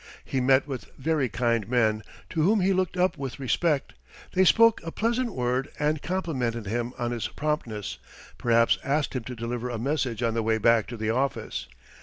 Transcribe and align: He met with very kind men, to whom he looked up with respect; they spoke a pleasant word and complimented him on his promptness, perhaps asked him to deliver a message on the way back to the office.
He 0.25 0.41
met 0.41 0.65
with 0.67 0.89
very 0.97 1.29
kind 1.29 1.69
men, 1.69 2.01
to 2.31 2.41
whom 2.41 2.59
he 2.61 2.73
looked 2.73 2.97
up 2.97 3.19
with 3.19 3.39
respect; 3.39 3.93
they 4.33 4.43
spoke 4.43 4.81
a 4.83 4.91
pleasant 4.91 5.31
word 5.31 5.69
and 5.77 6.01
complimented 6.01 6.65
him 6.65 6.93
on 6.97 7.11
his 7.11 7.27
promptness, 7.27 7.99
perhaps 8.39 8.79
asked 8.83 9.13
him 9.15 9.23
to 9.25 9.35
deliver 9.35 9.69
a 9.69 9.77
message 9.77 10.23
on 10.23 10.33
the 10.33 10.41
way 10.41 10.57
back 10.57 10.87
to 10.87 10.97
the 10.97 11.11
office. 11.11 11.67